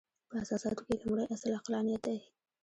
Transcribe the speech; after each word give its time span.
په 0.29 0.35
اساساتو 0.43 0.81
کې 0.87 0.93
یې 0.95 1.01
لومړۍ 1.05 1.25
اصل 1.35 1.51
عقلانیت 1.59 2.01
دی. 2.09 2.19